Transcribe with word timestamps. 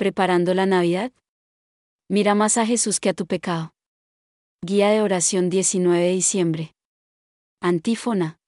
¿Preparando 0.00 0.54
la 0.54 0.64
Navidad? 0.64 1.12
Mira 2.08 2.34
más 2.34 2.56
a 2.56 2.64
Jesús 2.64 3.00
que 3.00 3.10
a 3.10 3.12
tu 3.12 3.26
pecado. 3.26 3.74
Guía 4.64 4.88
de 4.88 5.02
oración 5.02 5.50
19 5.50 6.02
de 6.02 6.12
diciembre. 6.12 6.74
Antífona. 7.60 8.38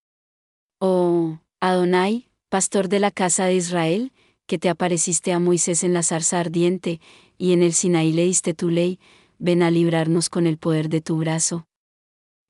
Oh, 0.80 1.40
Adonai, 1.60 2.30
pastor 2.48 2.88
de 2.88 3.00
la 3.00 3.10
casa 3.10 3.44
de 3.44 3.56
Israel, 3.56 4.12
que 4.46 4.56
te 4.56 4.70
apareciste 4.70 5.30
a 5.34 5.40
Moisés 5.40 5.84
en 5.84 5.92
la 5.92 6.02
zarza 6.02 6.40
ardiente, 6.40 7.02
y 7.36 7.52
en 7.52 7.62
el 7.62 7.74
Sinaí 7.74 8.14
le 8.14 8.24
diste 8.24 8.54
tu 8.54 8.70
ley, 8.70 8.98
ven 9.38 9.62
a 9.62 9.70
librarnos 9.70 10.30
con 10.30 10.46
el 10.46 10.56
poder 10.56 10.88
de 10.88 11.02
tu 11.02 11.18
brazo. 11.18 11.66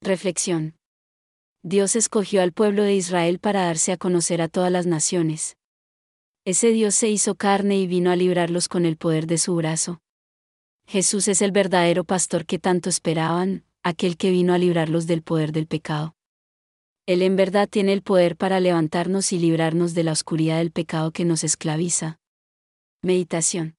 Reflexión. 0.00 0.76
Dios 1.64 1.96
escogió 1.96 2.40
al 2.40 2.52
pueblo 2.52 2.84
de 2.84 2.94
Israel 2.94 3.40
para 3.40 3.64
darse 3.64 3.90
a 3.90 3.96
conocer 3.96 4.40
a 4.40 4.46
todas 4.46 4.70
las 4.70 4.86
naciones. 4.86 5.56
Ese 6.44 6.70
Dios 6.70 6.96
se 6.96 7.08
hizo 7.08 7.36
carne 7.36 7.78
y 7.78 7.86
vino 7.86 8.10
a 8.10 8.16
librarlos 8.16 8.66
con 8.66 8.84
el 8.84 8.96
poder 8.96 9.28
de 9.28 9.38
su 9.38 9.54
brazo. 9.54 10.00
Jesús 10.88 11.28
es 11.28 11.40
el 11.40 11.52
verdadero 11.52 12.02
pastor 12.02 12.46
que 12.46 12.58
tanto 12.58 12.88
esperaban, 12.88 13.64
aquel 13.84 14.16
que 14.16 14.30
vino 14.30 14.52
a 14.52 14.58
librarlos 14.58 15.06
del 15.06 15.22
poder 15.22 15.52
del 15.52 15.68
pecado. 15.68 16.16
Él 17.06 17.22
en 17.22 17.36
verdad 17.36 17.68
tiene 17.68 17.92
el 17.92 18.02
poder 18.02 18.36
para 18.36 18.58
levantarnos 18.58 19.32
y 19.32 19.38
librarnos 19.38 19.94
de 19.94 20.02
la 20.02 20.10
oscuridad 20.10 20.58
del 20.58 20.72
pecado 20.72 21.12
que 21.12 21.24
nos 21.24 21.44
esclaviza. 21.44 22.18
Meditación. 23.02 23.76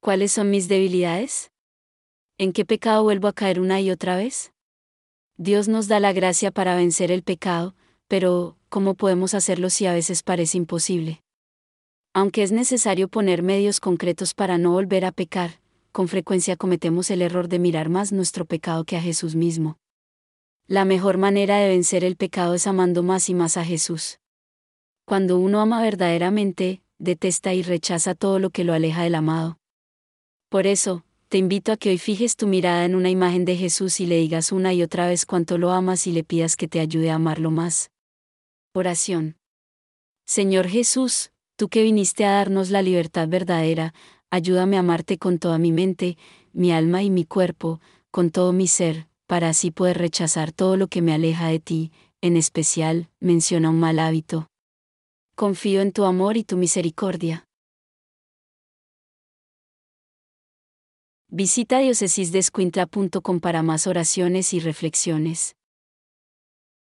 ¿Cuáles 0.00 0.32
son 0.32 0.50
mis 0.50 0.68
debilidades? 0.68 1.50
¿En 2.36 2.52
qué 2.52 2.66
pecado 2.66 3.04
vuelvo 3.04 3.26
a 3.26 3.32
caer 3.32 3.58
una 3.58 3.80
y 3.80 3.90
otra 3.90 4.16
vez? 4.16 4.52
Dios 5.38 5.68
nos 5.68 5.88
da 5.88 5.98
la 5.98 6.12
gracia 6.12 6.50
para 6.50 6.74
vencer 6.74 7.10
el 7.10 7.22
pecado, 7.22 7.74
pero 8.06 8.58
¿cómo 8.68 8.96
podemos 8.96 9.32
hacerlo 9.32 9.70
si 9.70 9.86
a 9.86 9.94
veces 9.94 10.22
parece 10.22 10.58
imposible? 10.58 11.22
Aunque 12.12 12.42
es 12.42 12.50
necesario 12.50 13.08
poner 13.08 13.42
medios 13.42 13.78
concretos 13.78 14.34
para 14.34 14.58
no 14.58 14.72
volver 14.72 15.04
a 15.04 15.12
pecar, 15.12 15.60
con 15.92 16.08
frecuencia 16.08 16.56
cometemos 16.56 17.10
el 17.10 17.22
error 17.22 17.48
de 17.48 17.60
mirar 17.60 17.88
más 17.88 18.10
nuestro 18.10 18.44
pecado 18.44 18.84
que 18.84 18.96
a 18.96 19.00
Jesús 19.00 19.36
mismo. 19.36 19.78
La 20.66 20.84
mejor 20.84 21.18
manera 21.18 21.58
de 21.58 21.68
vencer 21.68 22.02
el 22.02 22.16
pecado 22.16 22.54
es 22.54 22.66
amando 22.66 23.02
más 23.02 23.28
y 23.28 23.34
más 23.34 23.56
a 23.56 23.64
Jesús. 23.64 24.18
Cuando 25.04 25.38
uno 25.38 25.60
ama 25.60 25.82
verdaderamente, 25.82 26.82
detesta 26.98 27.54
y 27.54 27.62
rechaza 27.62 28.14
todo 28.14 28.38
lo 28.38 28.50
que 28.50 28.64
lo 28.64 28.72
aleja 28.72 29.04
del 29.04 29.14
amado. 29.14 29.58
Por 30.48 30.66
eso, 30.66 31.04
te 31.28 31.38
invito 31.38 31.70
a 31.70 31.76
que 31.76 31.90
hoy 31.90 31.98
fijes 31.98 32.34
tu 32.34 32.48
mirada 32.48 32.84
en 32.84 32.96
una 32.96 33.08
imagen 33.08 33.44
de 33.44 33.56
Jesús 33.56 34.00
y 34.00 34.06
le 34.06 34.16
digas 34.16 34.50
una 34.50 34.74
y 34.74 34.82
otra 34.82 35.06
vez 35.06 35.26
cuánto 35.26 35.58
lo 35.58 35.70
amas 35.70 36.08
y 36.08 36.12
le 36.12 36.24
pidas 36.24 36.56
que 36.56 36.66
te 36.66 36.80
ayude 36.80 37.10
a 37.10 37.16
amarlo 37.16 37.52
más. 37.52 37.92
Oración. 38.74 39.36
Señor 40.26 40.68
Jesús, 40.68 41.29
tú 41.60 41.68
que 41.68 41.82
viniste 41.82 42.24
a 42.24 42.30
darnos 42.30 42.70
la 42.70 42.80
libertad 42.80 43.28
verdadera, 43.28 43.92
ayúdame 44.30 44.78
a 44.78 44.80
amarte 44.80 45.18
con 45.18 45.38
toda 45.38 45.58
mi 45.58 45.72
mente, 45.72 46.16
mi 46.54 46.72
alma 46.72 47.02
y 47.02 47.10
mi 47.10 47.26
cuerpo, 47.26 47.82
con 48.10 48.30
todo 48.30 48.54
mi 48.54 48.66
ser, 48.66 49.08
para 49.26 49.50
así 49.50 49.70
poder 49.70 49.98
rechazar 49.98 50.52
todo 50.52 50.78
lo 50.78 50.88
que 50.88 51.02
me 51.02 51.12
aleja 51.12 51.48
de 51.48 51.60
ti, 51.60 51.92
en 52.22 52.38
especial, 52.38 53.10
menciona 53.20 53.68
un 53.68 53.78
mal 53.78 53.98
hábito. 53.98 54.48
Confío 55.34 55.82
en 55.82 55.92
tu 55.92 56.06
amor 56.06 56.38
y 56.38 56.44
tu 56.44 56.56
misericordia. 56.56 57.44
Visita 61.28 61.80
diocesisdescuintla.com 61.80 63.40
para 63.40 63.62
más 63.62 63.86
oraciones 63.86 64.54
y 64.54 64.60
reflexiones. 64.60 65.56